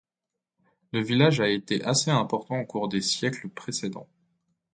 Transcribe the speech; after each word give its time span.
Le 0.93 0.99
village 1.03 1.41
a 1.41 1.47
été 1.47 1.83
assez 1.83 2.09
important 2.09 2.61
au 2.61 2.65
cours 2.65 2.89
des 2.89 3.01
siècles 3.03 3.49
précédents. 3.49 4.09